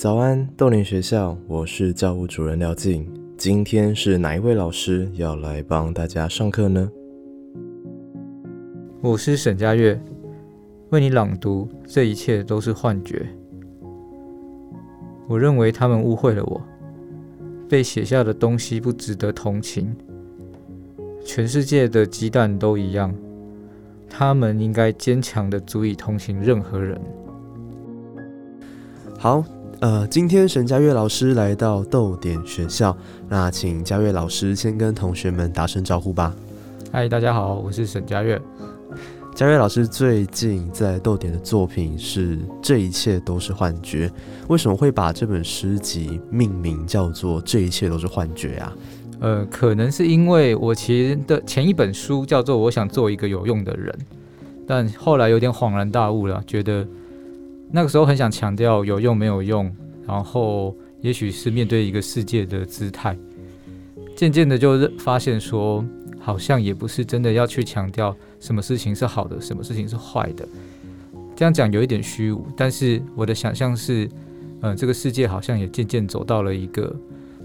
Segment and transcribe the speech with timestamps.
[0.00, 3.06] 早安，豆林学校，我是教务主任廖静。
[3.36, 6.90] 今天是哪一位老师要来帮大家上课呢？
[9.02, 10.00] 我是沈佳悦，
[10.88, 11.68] 为你朗读。
[11.86, 13.26] 这一切都是幻觉。
[15.28, 16.62] 我认为他们误会了我，
[17.68, 19.94] 被写下的东西不值得同情。
[21.22, 23.14] 全世界的鸡蛋都一样，
[24.08, 26.98] 他们应该坚强的足以同情任何人。
[29.18, 29.44] 好，
[29.80, 32.94] 呃，今天沈佳悦老师来到豆点学校，
[33.30, 36.34] 那请佳悦老师先跟同学们打声招呼吧。
[36.92, 38.38] 嗨，大家好，我是沈佳悦。
[39.34, 44.06] 佳悦老师最近在豆点的作品是《这一切都是幻觉》，
[44.48, 48.76] 为什么会把这本诗集命名叫做《这一切都是幻觉》啊？
[49.20, 53.90] 呃，可能是因为我其实的前一本书叫做《我想做一个有用的人》，
[54.66, 56.86] 但后来有点恍然大悟了，觉得
[57.70, 59.70] 那个时候很想强调有用没有用，
[60.06, 63.16] 然后也许是面对一个世界的姿态，
[64.16, 65.84] 渐渐的就发现说。
[66.22, 70.46] 好像也不是真的要去强调什么事情是好的，什么事情是坏的。
[71.34, 74.06] 这样讲有一点虚无，但是我的想象是，
[74.60, 76.94] 嗯，这个世界好像也渐渐走到了一个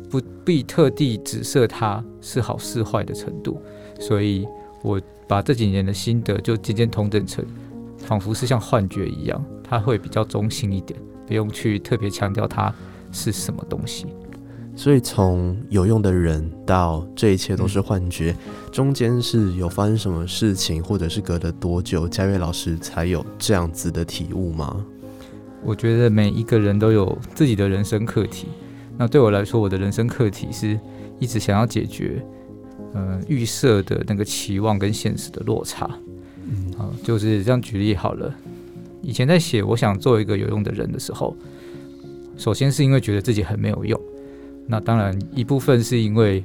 [0.09, 3.61] 不必特地指涉它是好是坏的程度。
[3.97, 4.45] 所以
[4.83, 7.45] 我把这几年的心得就渐渐同等成，
[8.05, 12.73] 仿佛是像幻觉一样，它会比较中性一点，不用去特别强调它
[13.11, 14.05] 是什么东西。
[14.77, 18.35] 所以从有用的人到这一切都是幻觉，
[18.71, 24.85] 中间是有发生什么事情，或者是隔了多久，嘉悦老师才有这样子的体悟吗？
[25.63, 28.47] 我觉得每一个人都有自己的人生课题。
[28.97, 30.79] 那对我来说，我的人生课题是
[31.19, 32.21] 一直想要解决，
[32.93, 35.89] 呃，预设的那个期望跟现实的落差。
[37.03, 38.33] 就是这样举例好了。
[39.01, 41.35] 以前在写我想做一个有用的人的时候，
[42.37, 43.99] 首先是因为觉得自己很没有用。
[44.67, 46.43] 那当然，一部分是因为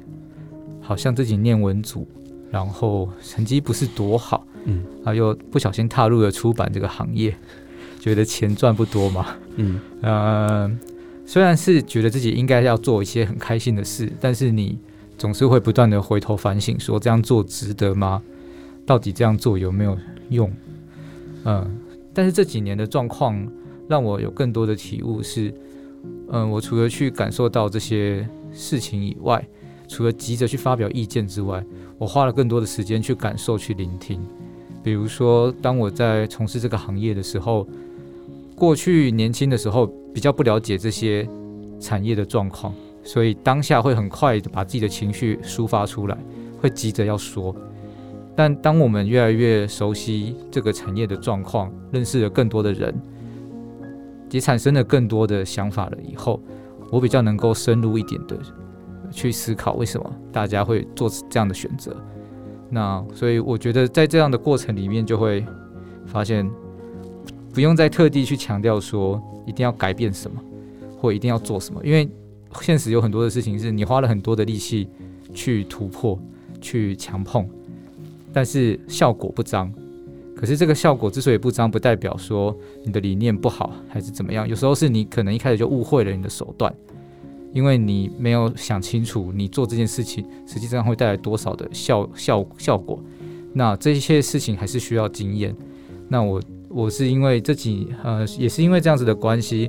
[0.81, 2.07] 好像自己念文组，
[2.51, 7.35] 然后成绩不是多好，嗯，啊，又不小心踏入了出版这个行业，
[7.99, 10.71] 觉得钱赚不多嘛，嗯，呃，
[11.25, 14.79] 虽然是觉得自己应该要做一些很开心的事，但是你
[15.17, 18.23] 总是会不断的回头反省，说这样做值得吗？
[18.85, 19.97] 到底这样做有没有
[20.31, 20.51] 用？
[21.45, 21.79] 嗯，
[22.15, 23.47] 但是这几年的状况
[23.89, 25.55] 让我有更多的体悟是。
[26.33, 29.47] 嗯，我除了去感受到这些事情以外，
[29.87, 31.63] 除了急着去发表意见之外，
[31.99, 34.19] 我花了更多的时间去感受、去聆听。
[34.83, 37.69] 比如说，当我在从事这个行业的时候，
[38.55, 41.29] 过去年轻的时候比较不了解这些
[41.79, 46.17] 产业的状况，所以当下会很快把自己的情绪抒发出来，
[46.63, 47.55] 会急着要说。
[48.41, 52.99] 但当我们越来越熟悉这个产业的状况，认识了更多的人。
[54.31, 56.43] 也产生了更多的想法了以后，
[56.91, 58.39] 我比较能够深入一点的
[59.11, 61.95] 去思考为什么大家会做这样的选择。
[62.71, 65.45] 那所以我觉得在这样的过程里面，就会
[66.07, 66.51] 发现
[67.53, 70.43] 不用再特地去强调说一定要改变什么
[70.97, 72.09] 或一定要做什么，因为
[72.63, 74.89] 现实有很多的事情是你花了很多的力气
[75.35, 76.19] 去突破、
[76.59, 77.47] 去强碰，
[78.33, 79.73] 但是效果不彰。
[80.35, 84.49] 可是这个效果之所以不彰，不代表说你的理念不好还是怎么样。
[84.49, 86.75] 有时候是你可能一开始就误会了你的手段，
[87.53, 93.03] 因为你没有想清楚你做这件事情实际上会带来多少的效效效果。
[93.53, 95.55] 那这些事情还是需要经验。
[96.09, 96.41] 那我
[96.71, 99.69] 我是因为这几呃也是因为这样子的关系，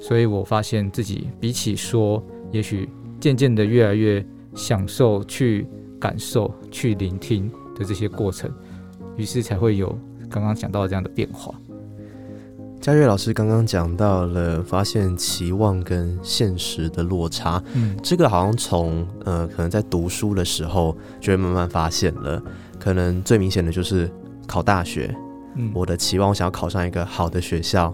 [0.00, 2.88] 所以我发现自己比起说，也许
[3.20, 4.24] 渐渐的越来越
[4.54, 5.66] 享受去
[6.00, 8.50] 感受、去聆听的这些过程。
[9.16, 9.88] 于是才会有
[10.28, 11.54] 刚刚讲到的这样的变化。
[12.80, 22.40] 嘉悦老师刚刚讲到了发现期望跟现实的落差，嗯，这个好像从呃可能在读书的时候就会慢慢发现了。
[22.78, 24.08] 可能最明显的就是
[24.46, 25.12] 考大学，
[25.56, 27.92] 嗯，我的期望想要考上一个好的学校，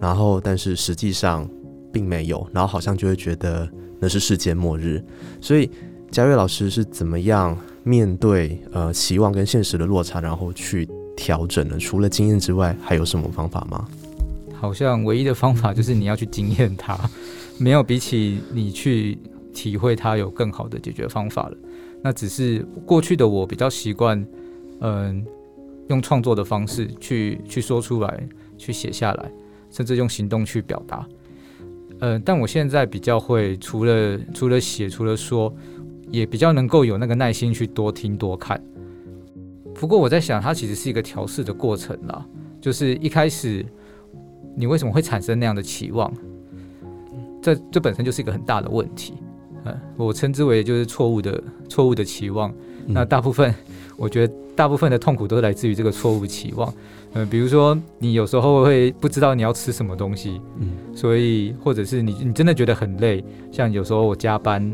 [0.00, 1.46] 然后但是实际上
[1.92, 5.04] 并没有，然后好像就会觉得那是世界末日。
[5.40, 5.68] 所以
[6.12, 7.58] 嘉悦老师是怎么样？
[7.84, 10.86] 面对呃期望跟现实的落差，然后去
[11.16, 11.78] 调整了。
[11.78, 13.88] 除了经验之外，还有什么方法吗？
[14.52, 16.96] 好像唯一的方法就是你要去经验它，
[17.56, 19.16] 没有比起你去
[19.54, 21.56] 体会它有更好的解决方法了。
[22.02, 24.22] 那只是过去的我比较习惯，
[24.80, 25.24] 嗯，
[25.88, 29.32] 用创作的方式去去说出来，去写下来，
[29.70, 31.08] 甚至用行动去表达。
[32.00, 35.52] 嗯，但我现在比较会除了除了写，除了说，
[36.12, 38.62] 也比较能够有那个耐心去多听多看。
[39.74, 42.24] 不过我在想，它其实是一个调试的过程啦。
[42.60, 43.66] 就是一开始，
[44.54, 46.12] 你为什么会产生那样的期望？
[47.40, 49.14] 这这本身就是一个很大的问题。
[49.64, 52.52] 嗯，我称之为就是错误的错误的期望。
[52.86, 53.52] 那大部分，
[53.96, 56.72] 我觉得大部分的痛苦都来自于这个错误期望。
[57.14, 64.72] 嗯，比如说你有时候会不知道你要吃什么东西，嗯，所以或者是你你真的觉得很累，像有时候我加班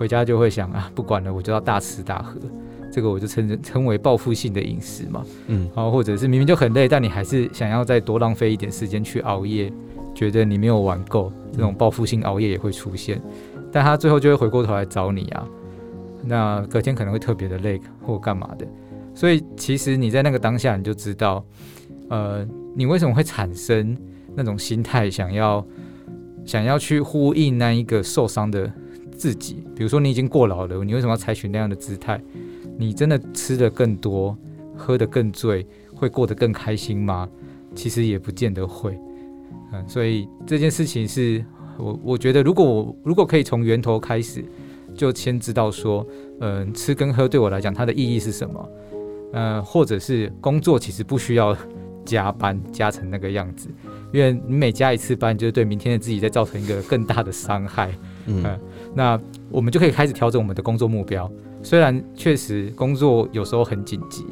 [0.00, 2.40] 回家就会想啊，不管了，我就要大吃大喝。
[2.90, 9.70] 这个我就称称为报复性的饮食嘛，嗯，然后或者是明明就很累，但你还是想要再多浪费一点时间去熬夜，
[10.14, 13.20] 觉得你没有玩够，这种报复性熬夜也会出现，
[13.70, 15.46] 但他最后就会回过头来找你啊，
[16.24, 18.66] 那隔天可能会特别的累或干嘛的，
[19.14, 21.44] 所以其实你在那个当下你就知道，
[22.08, 22.42] 呃，
[22.74, 23.94] 你为什么会产生
[24.34, 25.64] 那种心态，想要
[26.46, 28.68] 想要去呼应那一个受伤的
[29.20, 32.18] 自己，比如说你已经过劳了，你为什么要采取那样的姿态？
[32.78, 34.34] 你真的吃的更多，
[34.74, 37.28] 喝的更醉，会过得更开心吗？
[37.74, 38.98] 其实也不见得会。
[39.74, 41.44] 嗯，所以这件事情是
[41.76, 44.42] 我我觉得，如果我如果可以从源头开始，
[44.96, 46.06] 就先知道说，
[46.40, 48.68] 嗯，吃跟喝对我来讲它的意义是什么？
[49.34, 51.54] 嗯，或者是工作其实不需要
[52.06, 53.68] 加班加成那个样子，
[54.14, 57.92] 因为你每加一次班，就是对明天的自己在造成一个更大的伤害。
[58.26, 58.42] 嗯，
[58.94, 59.20] 那
[59.50, 61.30] 我们就可以开始调整我们的工作目标。
[61.62, 64.24] 虽然确实工作有时候很紧急，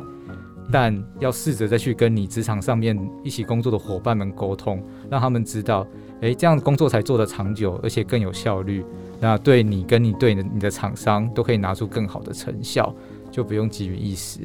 [0.72, 5.86] 但要试着再去跟你职场上面一起工作的伙伴们沟通，让他们知道，
[6.20, 8.84] 诶，这样工作才做得长久，而且更有效率。
[9.20, 12.94] 那对你跟你对的你的厂商都可以拿出更好的成效，
[13.30, 14.40] 就不用急于一时。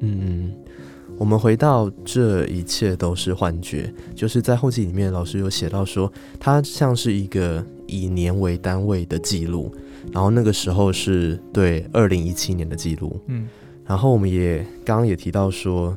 [0.00, 0.54] 嗯，
[1.18, 9.70] 我们回到这一切都是幻觉，就是在后记里面，老师有写到说，它像是一个以年为单位的记录。
[10.12, 13.46] 然后那个时候是对二零一七年的记录，嗯，
[13.84, 15.94] 然后我们也刚刚也提到说，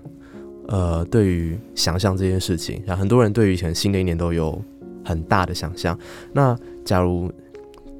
[0.67, 4.59] 呃，对于想象这件事情，然后很多人对于以前新的一年都有
[5.05, 5.97] 很大的想象。
[6.33, 7.31] 那假如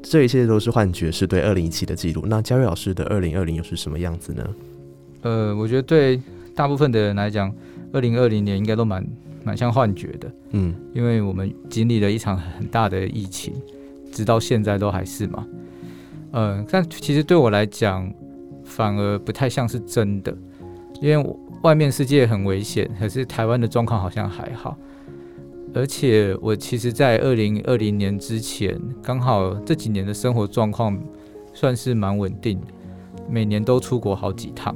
[0.01, 4.49] 这一切都是幻觉，是对二零一七的记录，那嘉瑞老师的二零二零又是什么样子呢？
[5.21, 6.19] 呃，我觉得对
[6.55, 7.53] 大部分的人来讲，
[7.91, 9.05] 二零二零年应该都蛮
[9.43, 13.53] 蛮像幻觉的，嗯，因为我们经历了一场很大的疫情，
[14.11, 15.47] 直到现在都还是嘛。
[16.33, 18.11] 嗯，但其实对我来讲，
[18.63, 20.35] 反而不太像是真的，
[21.01, 24.77] 因为外面世界很危险，可是台湾的状况好像还好。
[25.73, 30.97] 而且我其实，在二零二零年之前，刚好这几年的生活状况
[31.53, 32.59] 算是蛮稳定，
[33.29, 34.75] 每年都出国好几趟，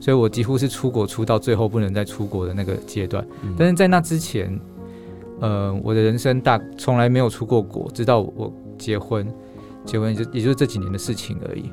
[0.00, 3.26] 所以我几乎是出国出到最后不能再出国的那个阶段。
[3.56, 4.58] 但是在那之前，
[5.40, 9.26] 呃，我的人生大从来没有出过国，直到我结婚。
[9.84, 11.72] 结婚就也就是这几年的事情而已，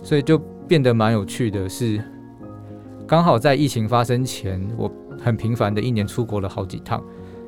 [0.00, 0.38] 所以就
[0.68, 1.68] 变得蛮有趣的。
[1.68, 2.00] 是
[3.08, 4.88] 刚好在疫情发生前，我
[5.18, 7.02] 很频繁的一年出国了好几趟。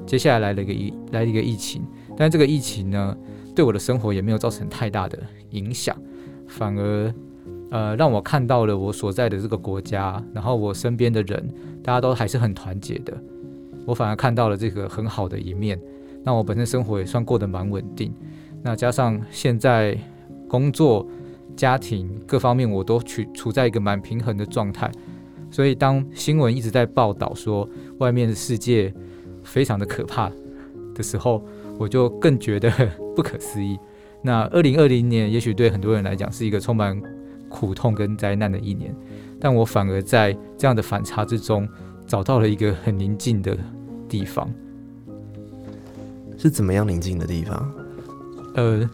[0.05, 1.87] 接下来来了一个疫来了一个疫情，
[2.17, 3.17] 但这个疫情呢，
[3.55, 5.17] 对我的生活也没有造成太大的
[5.51, 5.97] 影响，
[6.49, 7.15] 反而
[7.71, 11.49] 呃让我看到了我所在的这个国家，然后我身边的人，
[11.83, 13.13] 大家都还是很团结的。
[13.87, 15.81] 我反而看到了这个很好的一面。
[16.25, 18.13] 那我本身生活也算过得蛮稳定。
[18.63, 19.97] 那加上现在
[20.49, 21.07] 工作、
[21.57, 24.91] 家庭各方面，我都处处在一个蛮平衡的状态，
[25.51, 27.67] 所以当新闻一直在报道说
[27.99, 28.93] 外面的世界
[29.43, 30.31] 非常的可怕
[30.95, 31.43] 的时候，
[31.79, 32.71] 我就更觉得
[33.15, 33.79] 不可思议。
[34.21, 37.01] 那二零二零年也许对很多人来讲是一个充满
[37.49, 38.95] 苦痛跟灾难的一年，
[39.41, 41.69] 但我反而在这样的反差之中
[42.07, 43.57] 找到了一个很宁静的
[44.09, 44.49] 地方。
[46.37, 47.73] 是怎么样宁静的地方？
[48.55, 48.89] 呃，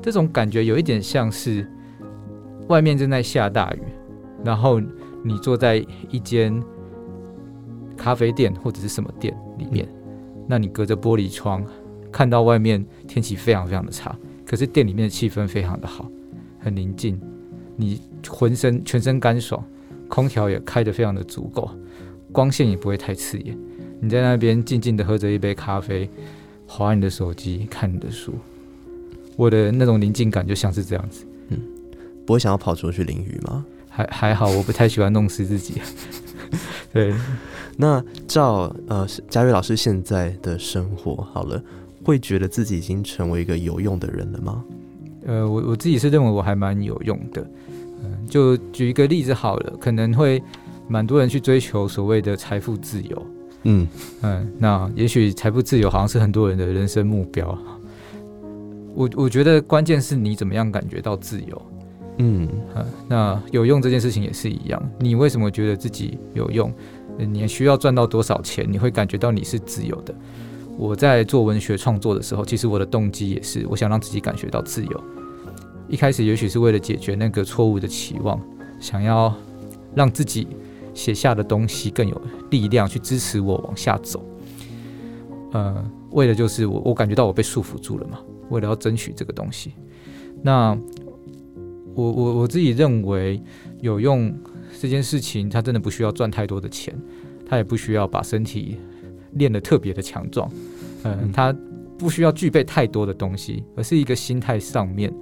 [0.00, 1.66] 这种感觉有一点像是
[2.68, 3.82] 外面正在下大雨，
[4.44, 4.80] 然后
[5.22, 6.62] 你坐在一间
[7.96, 9.88] 咖啡店或者是什么店里面，
[10.46, 11.64] 那你隔着玻璃窗
[12.12, 14.16] 看到外面天气非常非常的差，
[14.46, 16.08] 可是店里面的气氛非常的好，
[16.64, 17.20] 很宁静，
[17.76, 19.62] 你浑身全身干爽，
[20.08, 21.70] 空调也开得非常的足够，
[22.32, 23.56] 光线也不会太刺眼，
[24.00, 26.08] 你在那边静静的喝着一杯咖啡。
[26.66, 28.32] 划你的手机，看你的书，
[29.36, 31.26] 我的那种宁静感就像是这样子。
[31.48, 31.60] 嗯，
[32.24, 33.66] 不会想要跑出去淋雨吗？
[33.90, 35.74] 还还好，我不太喜欢弄湿自己。
[36.90, 37.14] 对，
[37.76, 41.62] 那照呃佳瑞老师现在的生活好了，
[42.02, 44.64] 会觉得自己已经成为一个有用的人了吗？
[45.26, 47.46] 呃，我我自己是认为我还蛮有用的。
[48.02, 50.42] 嗯，就举一个例子好了，可能会
[50.88, 53.26] 蛮多人去追求所谓的财富自由。
[53.62, 53.88] 嗯
[54.22, 57.56] 嗯，那也许财富自由好像是很多人的人生目标。
[58.94, 61.62] 我我觉得关键是你怎么样感觉到自由。
[62.18, 64.90] 嗯嗯，那有用这件事情也是一样。
[65.00, 66.72] 你为什么觉得自己有用？
[67.16, 70.14] 你需要赚到多少钱，你会感觉到你是自由的？
[70.76, 75.04] 我在做文学创作的时候，其实我的动机也是，我想让自己感觉到自由。
[75.88, 78.40] 一开始也许是为了解决那个错误的期望，
[78.80, 79.34] 想要
[79.94, 80.46] 让自己。
[80.96, 84.24] 写下的东西更有力量去支持我往下走，
[85.50, 89.72] 呃，为了就是我我感觉到我被束缚住了嘛，为了要争取这个东西，
[90.40, 90.78] 那
[91.96, 93.42] 我我我自己认为
[93.80, 94.32] 有用
[94.80, 96.96] 这件事情，它真的不需要赚太多的钱，
[97.44, 98.76] 它也不需要把身体
[99.34, 100.50] 练得特别的强壮，
[101.04, 101.54] 嗯，他
[101.98, 105.12] 不需要具备太多的东西，而是一个心态上面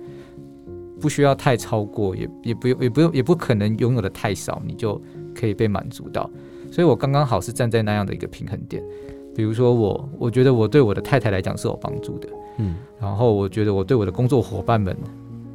[1.01, 5.01] 不需要太超过，也也不用也不用也不可能拥有的太少，你就。
[5.35, 6.29] 可以被满足到，
[6.71, 8.83] 所以我刚刚好是站在那样的一个平衡点。
[9.35, 12.29] 比如说我，我觉得我对我的太太来讲是有帮助的，
[12.59, 14.95] 嗯，然后我觉得我对我的工作伙伴们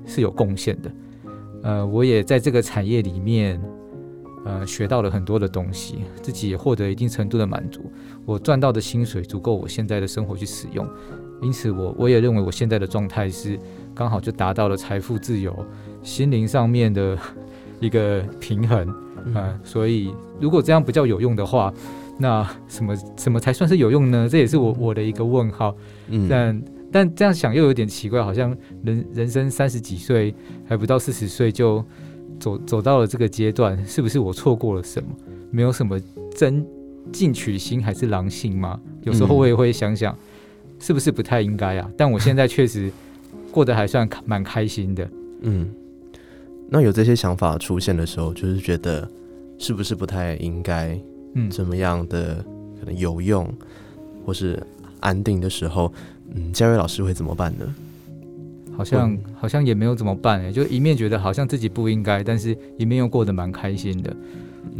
[0.04, 0.92] 是有贡献的，
[1.62, 3.62] 呃，我也在这个产业里面，
[4.48, 7.92] 呃，学到了很多的东西，自己也获得一定程度的满足。
[8.26, 10.88] 我赚到的薪水足够我现在的生活去使用，
[11.42, 13.60] 因此我我也认为我现在的状态是
[13.94, 15.54] 刚好就达到了财富自由、
[16.02, 17.18] 心灵上面的
[17.82, 18.88] 一个平衡。
[19.26, 21.74] 嗯，所以如果这样不叫有用的话，
[22.18, 24.30] 那什么什么才算是有用呢？
[24.30, 25.76] 这也是我我的一个问号。
[26.08, 30.34] 嗯，但但这样想又有点奇怪，好像人人生三十几岁
[30.66, 31.84] 还不到四十岁就
[32.40, 35.10] 走走到了这个阶段，是不是我错过了什么？
[35.52, 36.00] 没有什么
[36.36, 36.66] 真
[37.12, 38.80] 进取心还是狼性吗？
[39.04, 40.18] 有时候我也会想想，
[40.80, 41.90] 是不是不太应该啊？
[41.98, 42.92] 但我现在确实
[43.52, 45.10] 过得还算蛮开心的。
[45.42, 45.70] 嗯。
[46.70, 49.10] 那有这些想法出现的时候，就是觉得
[49.58, 51.00] 是不是不太应该，
[51.34, 52.44] 嗯，怎么样的
[52.78, 53.50] 可能有用
[54.26, 54.62] 或是
[55.00, 55.90] 安定的时候，
[56.36, 57.74] 嗯，嘉瑞老师会怎么办呢？
[58.78, 64.16] 好像好像也没有怎么办哎，就一面觉得好像自己不应该，但是一面又过得蛮开心的。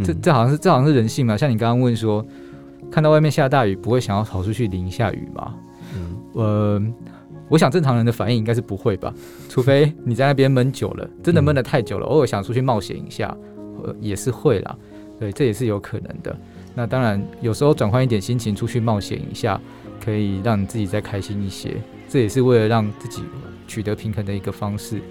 [0.04, 1.36] 这这好像是这好像是人性嘛？
[1.36, 2.24] 像你刚刚问说，
[2.92, 5.56] 看到外面下大雨，不会想要跑出去淋一下雨吗？
[5.96, 6.82] 嗯，呃。
[7.50, 9.14] 我想正常人的反应应该是不会吧，
[9.48, 13.34] 除非你在那边闷久了，真的闷得太久了，偶尔想出去冒险一下，
[13.82, 14.76] 呃，也是会啦，
[15.18, 16.38] 对，这也是有可能的。
[16.76, 19.58] 那当然，有时候转换一点心情，出去冒险一下，
[20.04, 21.78] 可以让你自己再开心一些，
[22.10, 23.24] 这也是为了让自己
[23.68, 25.02] 取得平衡的一个方式。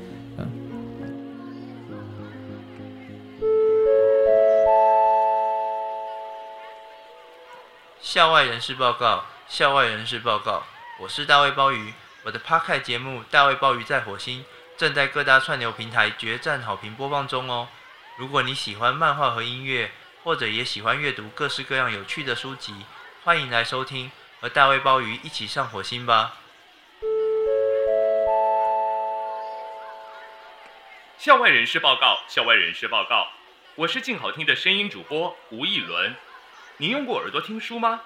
[8.01, 10.63] 校外人士报告，校外人士报告，
[10.99, 11.93] 我是大卫鲍鱼。
[12.25, 14.41] 我的 p 开节目《大卫鲍鱼在火星》
[14.79, 17.69] 正在各大串流平台决战好评播放中哦。
[18.17, 19.91] 如果你喜欢漫画和音乐，
[20.25, 22.75] 或者也喜欢阅读各式各样有趣的书籍，
[23.23, 24.11] 欢迎来收听，
[24.41, 26.35] 和大卫鲍鱼一起上火星吧。
[31.27, 33.27] 校外人士报告，校外人士报告，
[33.75, 36.15] 我是静好听的声音主播吴艺伦。
[36.77, 38.03] 您用过耳朵听书吗？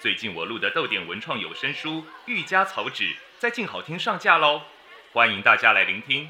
[0.00, 3.04] 最近我录的豆点文创有声书《愈加草纸》。
[3.38, 4.62] 在静好听上架喽，
[5.12, 6.28] 欢迎大家来聆听。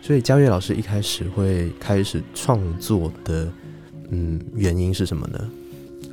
[0.00, 3.52] 所以嘉悦老师一开始会开始创作的，
[4.12, 5.50] 嗯，原因是什么呢？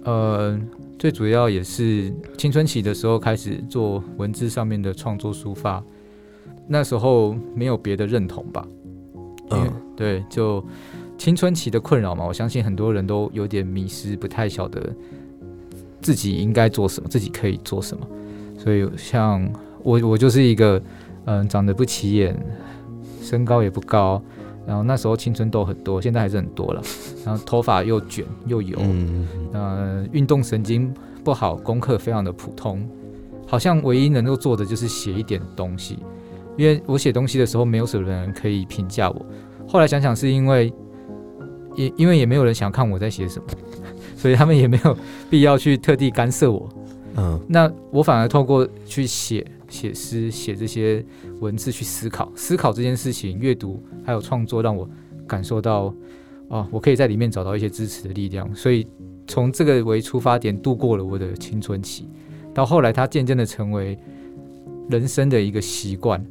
[0.06, 0.58] 呃，
[0.98, 5.84] 最主要也是青春期的时候开始做文字上面的创作抒发，
[6.68, 8.66] 那时候没有别的认同吧？
[9.50, 10.64] 嗯，对，就。
[11.18, 14.94] 青春期的困扰嘛，我相信很多人都有点迷失，不太晓得
[16.02, 18.06] 自己应该做什么，自己可以做什么。
[18.58, 19.50] 所以像
[19.82, 20.80] 我，我就是一个
[21.24, 22.38] 嗯，长得不起眼，
[23.22, 24.22] 身高也不高，
[24.68, 26.82] 然后那时候青春痘很多，现在还是很多了。
[27.26, 28.78] 然后头发又卷又油，
[29.54, 30.94] 呃，运动神经
[31.24, 32.88] 不好，功课非常的普通，
[33.48, 36.00] 好像唯一能够做的就是写一点东西。
[36.58, 39.26] 因为我写东西的时候，没有什么人可以评价我。
[39.68, 40.74] 后来想想，是因为。
[41.78, 43.46] 也因为也没有人想看我在写什么，
[44.16, 44.98] 所以他们也没有
[45.30, 46.70] 必要去特地干涉我。
[47.18, 49.46] 嗯，那我反而透过去写
[49.76, 51.04] 写诗、写这些
[51.42, 54.90] 文字去思考，思考这件事情、阅读还有创作，让我
[55.28, 55.94] 感受到，
[56.48, 58.56] 哦，我可以在里面找到一些支持的力量。
[58.56, 58.88] 所以
[59.28, 62.08] 从这个为出发点，度过了我的青春期。
[62.54, 63.98] 到后来，它渐渐的成为
[64.90, 66.26] 人生的一个习惯。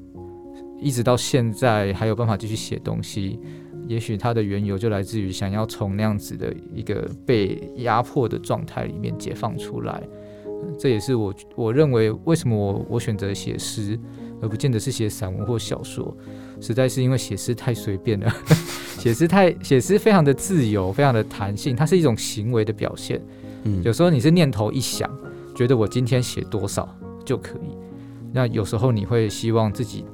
[0.81, 3.39] 一直到现在还有办法继续写东西，
[3.87, 10.03] 也许它的缘由就来自于想要从那样子的一个被压迫的状态里面解放出来。
[10.79, 13.99] 这也是我我认为为什么我我选择写诗，
[14.41, 16.17] 而不见得是写散文或小说，
[16.61, 18.33] 实在是因为写诗太随便了，
[18.99, 23.21] 写诗太写诗非常的自由，非常的弹性，它是一种行为的表现。
[23.65, 25.11] 嗯，有时候你是念头一想，
[25.55, 26.89] 觉得我今天写多少
[27.25, 27.77] 就可以，
[28.33, 30.05] 那有时候你会希望自己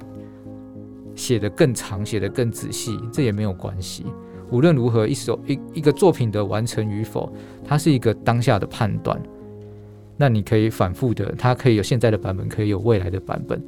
[1.15, 4.07] 写的更长，写的更仔细，这也没有关系。
[4.51, 7.33] 无论如何，一首一一个作品的完成与否，
[7.65, 9.21] 它是一个当下的判断。
[10.21, 13.59] 那你可以反复的，它可以有现在的版本，可以有未来的版本，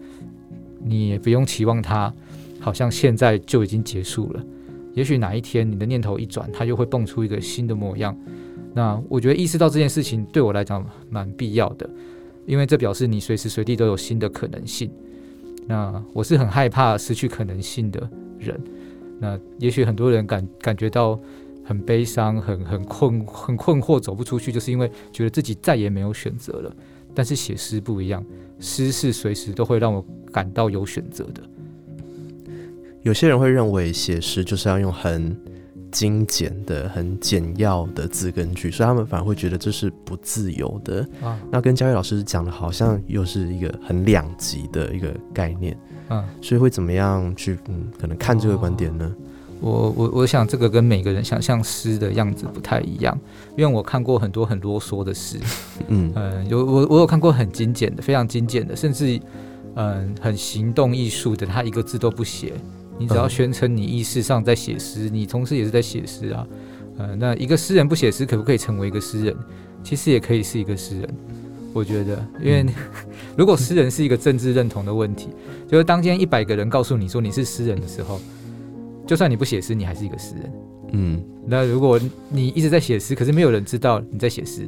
[0.85, 2.13] 你也不用期望它
[2.61, 4.45] 好像现在就已经结束了。
[4.93, 8.15] 也许哪一天你的念头一转，它又会蹦出一个新的模样。
[8.75, 11.89] 那我觉得意识到这件事情对我来讲蛮必要的，
[12.45, 14.91] 因为这表示你随时随地都有新的可能性。
[15.67, 18.61] 那我是很害怕失去可能性的人。
[19.19, 21.19] 那也许很多人感感觉到。
[21.65, 26.75] 很悲伤，很很困，很困惑，走不出去，就是因为觉得自己再也没有选择了。
[27.15, 28.25] 但是写诗不一样，
[28.59, 31.43] 诗是随时都会让我感到有选择的。
[33.03, 35.37] 有些人会认为写诗就是要用很
[35.91, 41.07] 精简的、很简要的字根句，所以他们反而会觉得这是不自由的。
[41.21, 45.77] 啊，那跟嘉伟老师讲的，好像又是一个很两极的一个概念。
[46.09, 49.15] 嗯，所以会怎么样去嗯，可能看这个观点呢？
[49.63, 53.17] 我我我想这个跟每个人想象诗的样子不太一样，
[53.57, 55.39] 因为我看过很多很啰嗦的诗，
[55.87, 56.13] 嗯。
[56.17, 59.21] 嗯，有我我有看过很精简的，非常精简的，甚至
[59.77, 62.55] 嗯很行动艺术的，他一个字都不写，
[62.99, 66.45] 你只要宣称你意识上在写诗，你同时也是在写诗啊，
[66.99, 69.37] 呃，那一个诗人不写诗可不可以成为一个诗人？
[69.85, 71.09] 其实也可以是一个诗人，
[71.73, 72.67] 我觉得，因为
[73.39, 75.29] 如果诗人是一个政治认同的问题，
[75.69, 78.21] 就是当今天一百个人告诉你说你是诗人的时候。
[79.13, 80.53] 就算你不写诗，你还是一个诗人。
[80.93, 82.01] 嗯，那如果
[82.31, 84.67] 你一直在写诗，可是没有人知道你在写诗，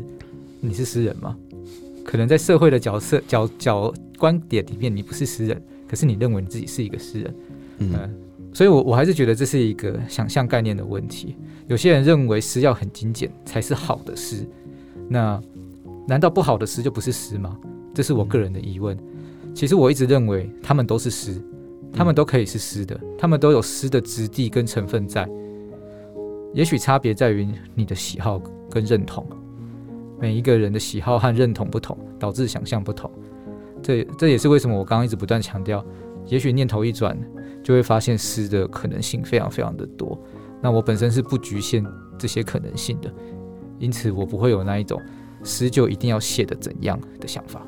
[0.60, 1.34] 你是诗人吗？
[2.04, 7.34] 可能在社会的角色角角观点里面，你不是诗人，可是你认为你自己是一个诗人。
[7.78, 8.14] 嗯，
[8.52, 11.36] 所以，我我还是觉得这是一个想象概念的问题。
[11.66, 14.46] 有些人认为诗要很精简才是好的诗，
[15.08, 15.40] 那
[16.06, 17.56] 难道不好的诗就不是诗吗？
[17.94, 18.94] 这是我个人的疑问。
[19.54, 21.42] 其实我一直认为他们都是诗。
[21.94, 25.28] 他们都可以是诗的，他们都有诗的质地跟成分在。
[26.52, 29.26] 也许差别在于你的喜好跟认同。
[30.20, 33.10] 每一个人的喜好和认同不同，导致想象不同。
[33.82, 35.84] 这这也是为什么我刚刚一直不断强调，
[36.26, 37.16] 也许念头一转，
[37.62, 40.18] 就会发现诗的可能性非常非常的多。
[40.62, 41.84] 那我本身是不局限
[42.16, 43.12] 这些可能性的，
[43.78, 45.00] 因此我不会有那一种
[45.42, 47.60] 诗就一定要写的怎样的想法。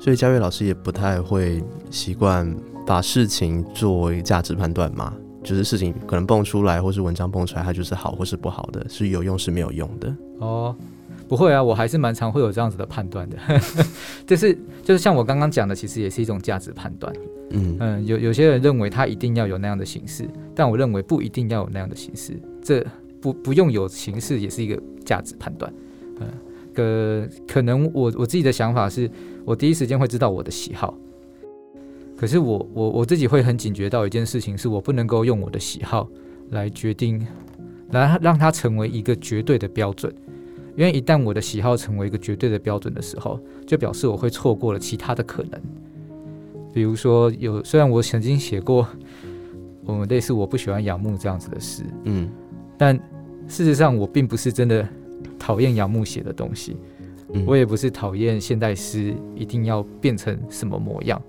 [0.00, 2.52] 所以嘉悦老师也不太会习惯。
[2.90, 10.12] 把事情作为价值判断吗，就是事情可能蹦出来，或是文章蹦出来，它就是好或是不好的，是有用是没有用的。
[10.40, 10.74] 哦，
[11.28, 13.36] 不会啊，我还是蛮常会有这样子的判断的。
[14.26, 17.14] 就是就是像我刚刚讲的，其实也是一种价值判断。
[17.50, 22.36] 嗯嗯，有有些人认为他一定要有那样的形式，但我认为不一定要有那样的形式。
[22.60, 22.84] 这
[23.20, 25.72] 不不用有形式，也是一个价值判断。
[26.18, 26.26] 嗯，
[26.74, 29.08] 个可能我我自己的想法是，
[29.44, 30.92] 我第一时间会知道我的喜好。
[32.20, 36.06] 可是我我我自己会很警觉到一件事情，是我不能够用我的喜好
[36.50, 37.26] 来决定，
[37.92, 40.14] 来让它成为一个绝对的标准，
[40.76, 45.58] 因为一旦我的喜好成为一个绝对的标准的时候，就表示我会错过了其他的可能。
[46.74, 48.86] 比如说，有虽然我曾经写过，
[49.86, 52.28] 我们类似我不喜欢杨牧这样子的诗，嗯，
[52.76, 52.94] 但
[53.48, 54.86] 事实上我并不是真的
[55.38, 56.76] 讨厌杨牧写的东西，
[57.46, 61.22] 我也不是讨厌现代诗一定要变成什么模样，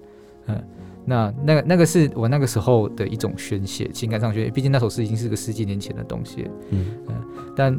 [0.48, 0.62] 嗯。
[1.06, 4.52] 那那个那个是我那个时候的一种宣泄，情感上宣泄。
[4.52, 6.48] 毕竟那首诗已经是个十几年前的东西。
[6.70, 7.16] 嗯嗯。
[7.56, 7.78] 但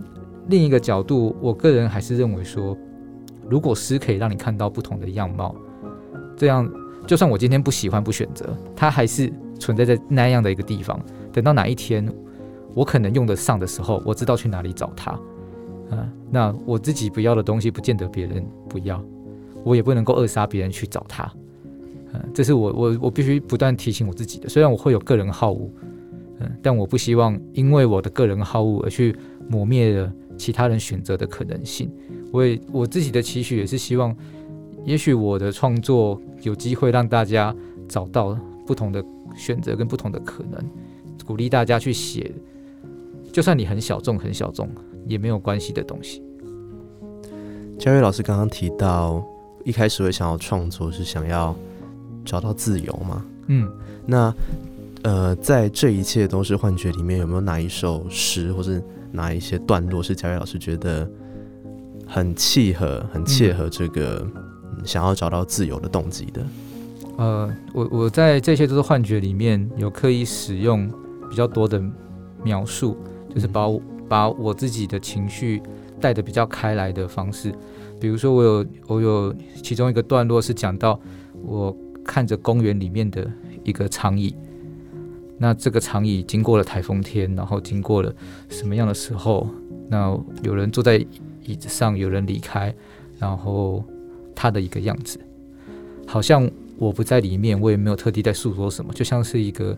[0.49, 2.77] 另一个角度，我个人还是认为说，
[3.49, 5.55] 如果诗可以让你看到不同的样貌，
[6.37, 6.69] 这样
[7.07, 11.01] 就算我今天不喜欢不选择，它还是存在在那样的一个地方。
[11.33, 12.07] 等到哪一天
[12.75, 15.19] 我可能用得上的时候，我知道去哪里找它。
[15.91, 19.03] 嗯，那我自己不要的东西，不见得别人不要，
[19.63, 21.33] 我也不能够扼杀别人去找它。
[22.15, 24.49] 嗯，这是我我我必须不断提醒我自己的。
[24.49, 25.71] 虽然我会有个人好恶，
[26.41, 29.17] 嗯，但我不希望因为我的个人好恶而去
[29.49, 31.91] 磨灭了其他人选择的可能性。
[32.31, 34.15] 我也我自己的期许也是希望，
[34.85, 37.55] 也许我的创作有机会让大家
[37.89, 39.03] 找到不同的
[39.35, 40.63] 选择跟不同的可能，
[41.25, 42.31] 鼓励大家去写，
[43.33, 44.69] 就算你很小众很小众
[45.07, 46.23] 也没有关系的东西。
[47.79, 49.25] 嘉瑞老师刚刚提到，
[49.65, 51.57] 一开始会想要创作是想要。
[52.25, 53.25] 找到自由吗？
[53.47, 53.71] 嗯，
[54.07, 54.35] 那
[55.03, 61.09] 呃，在这一切都是幻觉里面，有没有哪一首诗，或是哪一些段落是嘉悦老师觉得
[62.07, 64.43] 很契合、很切合这个、嗯
[64.85, 66.45] 想要找到自由的动机的？
[67.19, 70.91] 呃，我我在这些都是幻觉里面有刻意使用
[71.31, 71.81] 比较多的
[72.43, 72.97] 描述，
[73.33, 75.63] 就是把我把我自己的情绪
[76.01, 77.55] 带的比较开来的方式。
[78.01, 79.33] 比如说，我有我有
[79.63, 80.99] 其中一个段落是讲到
[81.43, 83.31] 我看着公园里面的
[83.65, 84.35] 一个长椅，
[85.39, 88.15] 那这个长椅经过了台风天，然后经过了
[88.49, 89.49] 什么样的时候？
[89.89, 91.05] 那有人坐在
[91.45, 92.75] 椅子上，有人离开，
[93.19, 93.85] 然后
[94.35, 95.21] 他的一个样子，
[96.07, 99.77] 好像我不在里面，我也没有特地在诉说什么，就像是一个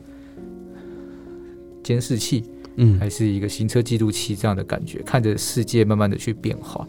[1.83, 2.45] 监视器，
[2.77, 6.87] 嗯还是一个行车记录器这样的感觉，看着世界慢慢的去变化。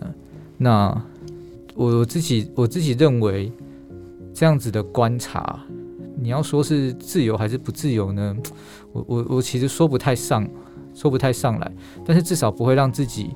[0.00, 0.14] 嗯，
[0.58, 1.02] 那
[1.74, 3.50] 我自己我自己认为
[4.32, 5.60] 这样子的观察，
[6.18, 8.36] 你要说是自由还是不自由呢？
[8.92, 10.48] 我我我其实说不太上，
[10.94, 11.72] 说不太上来，
[12.04, 13.30] 但是至少不会让自己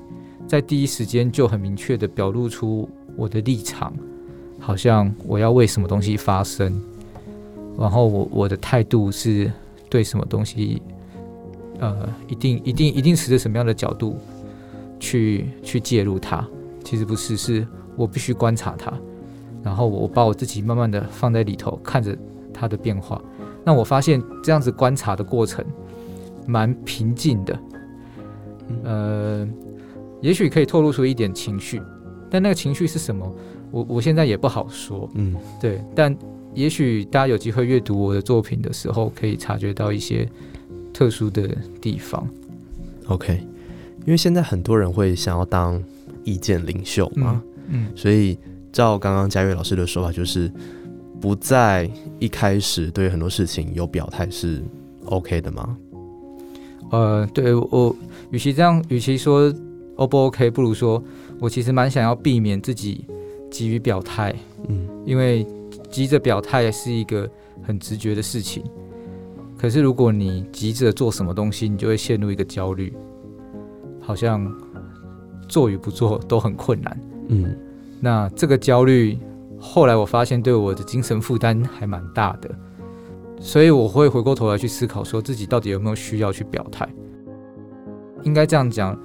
[0.47, 3.93] 在第一时间就很明确的表露出我的立场，
[4.59, 6.81] 好像我要为什么东西发声，
[7.77, 9.51] 然后我我的态度是
[9.89, 10.81] 对什么东西，
[11.79, 14.17] 呃，一定一定一定持着什么样的角度
[14.99, 16.45] 去去介入它。
[16.83, 18.93] 其实不是，是我必须观察它，
[19.65, 22.15] 然后我把我自己慢慢的放在里头，看着
[22.53, 23.19] 它的变化。
[23.63, 25.65] 那我发现这样子观察的过程
[26.45, 27.59] 蛮平静的，
[28.83, 29.47] 呃，
[30.21, 31.81] 也许可以透露出一点情绪，
[32.29, 33.35] 但那个情绪是什么，
[33.71, 35.09] 我我现在也不好说。
[35.15, 36.15] 嗯对，但
[36.53, 40.29] 也许大家有机会阅读我的作品的时候，可以察觉到一些
[40.93, 41.49] 特殊的
[41.81, 42.25] 地方。
[43.07, 43.39] ，OK，
[44.05, 45.83] 因为现在很多人会想要当
[46.23, 48.37] 意见领袖嘛，嗯所以
[48.75, 50.51] 照刚刚嘉悦老师的说法，就是
[51.21, 54.61] 不在一开始对很多事情有表态是
[55.05, 55.77] OK 的吗？
[56.91, 57.95] 呃，对我，
[58.31, 59.49] 与其这样，与其说
[59.95, 61.01] O 不 OK，不如说
[61.39, 63.05] 我其实蛮想要避免自己
[63.49, 64.35] 急于表态，
[64.67, 65.47] 嗯因为
[65.89, 67.29] 急着表态是一个
[67.63, 68.61] 很直觉的事情。
[69.57, 72.93] 可是如果你急着做什么东西，你就会陷入一个焦虑，
[74.01, 74.53] 好像
[75.47, 76.99] 做与不做都很困难。
[77.29, 77.55] 嗯
[78.05, 79.17] 那这个焦虑，
[79.59, 82.47] 后来我发现对我的精神负担还蛮大的，
[83.39, 86.87] 所以我会回过头来去思考，说自己到底有没有需要去表态。
[88.21, 88.95] 应该这样讲，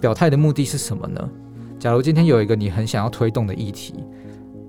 [0.00, 1.28] 表态的目的是什么呢？
[1.76, 3.94] 假如今天有一个你很想要推动的议题，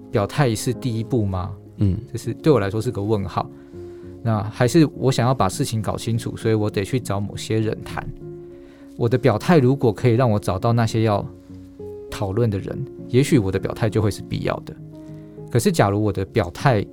[0.10, 1.52] 表态是第一步吗？
[1.78, 3.48] 嗯这是对我来说是个问号。
[4.24, 8.04] 那还是我想要把事情搞清楚，所以我得去找某些人谈。
[8.98, 11.24] 我的表态如果可以让我找到那些要
[12.10, 14.76] 讨论的人，也许我的表态就会是必要的。
[15.52, 16.86] 可是，假如我的表态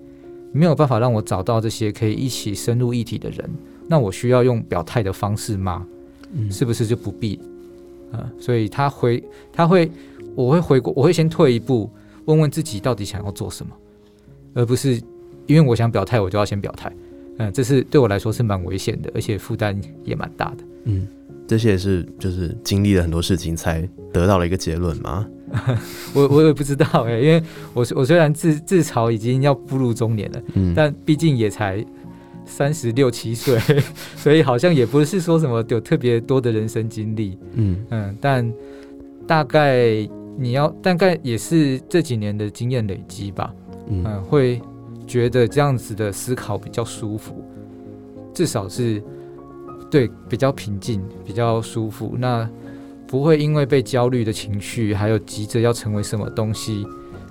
[0.53, 3.51] 没有办法让我找到这些可以一起深入议题的人，
[3.89, 5.87] 那我需要用表态的方式吗？
[6.33, 7.41] 嗯是不是就不必？
[8.13, 9.23] 呃，所以他回
[9.53, 9.91] 他会，
[10.35, 11.91] 我会回过，我会先退一步，
[12.27, 13.75] 问问自己到底想要做什么，
[14.55, 15.01] 而不是
[15.47, 16.93] 因为我想表态，我就要先表态。
[17.39, 20.65] 嗯、这是对我来说是蛮危险的，而且负担也蛮大的。
[20.85, 21.09] 嗯，
[21.47, 25.27] 这些也是就是经历了很多事情才得到了一个结论吗。
[26.15, 27.41] 我我也不知道哎、因为
[27.75, 31.85] 我我虽然自自嘲已经要步入中年了，嗯，但毕竟也才
[32.45, 33.59] 三十六七岁，
[34.17, 37.39] 所以好像也不是说什么有特别多的人生经历。
[37.53, 38.53] 嗯嗯，但
[39.29, 43.55] 大概你要大概也是这几年的经验累积吧。
[43.87, 44.61] 嗯，嗯会
[45.07, 47.45] 觉得这样子的思考比较舒服，
[48.33, 49.01] 至少是
[49.95, 52.17] 对比较平静、比较舒服。
[52.19, 52.51] 那
[53.07, 56.85] 不会因为被焦虑的情绪，还有急着要成为什么东西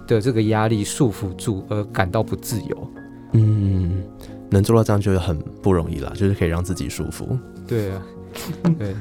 [0.07, 2.87] 的这个压力束缚住而感到不自由。
[3.33, 4.01] 嗯，
[4.49, 7.37] 能做到这样就很不容易了，就是可以让自己舒服。
[7.67, 8.01] 对啊，
[8.79, 8.95] 对，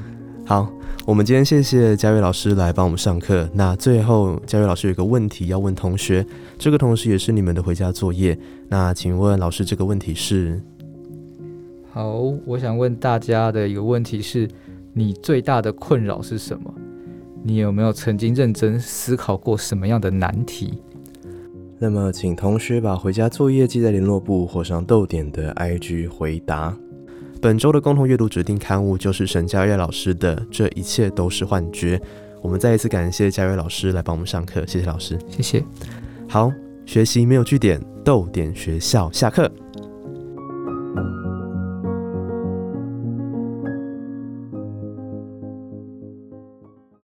[0.44, 0.68] 好，
[1.06, 3.48] 我们今天谢谢嘉悦老师来帮我们上课。
[3.54, 6.26] 那最后，嘉悦老师有一个问题要问同学，
[6.58, 8.36] 这个同时也是你们的回家作业。
[8.68, 10.60] 那请问老师，这个问题是？
[11.94, 14.48] 好，我想问大家的一个问题是：
[14.94, 16.72] 你最大的困扰是什么？
[17.42, 20.82] 你有没有曾经认真思考过什么样的难题？
[21.78, 26.74] 那么，请同学把回家作业记在联络簿或上逗点的 IG 回答。
[27.42, 31.98] 本周的共同阅读指定刊物就是沈佳悦老师的《这一切都是幻觉》。
[32.40, 35.18] 我们再一次感谢佳悦老师来帮我们上课，谢谢老师。
[35.28, 35.62] 谢谢。
[36.26, 36.50] 好，
[36.86, 39.52] 学习没有据点，逗点学校下课。